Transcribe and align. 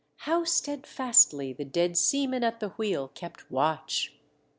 How 0.21 0.45
steadfastly 0.45 1.53
the 1.53 1.63
dead 1.63 1.95
seaman 1.95 2.43
at 2.43 2.59
the 2.59 2.69
wheel 2.69 3.09
kept 3.09 3.51
watch 3.51 4.13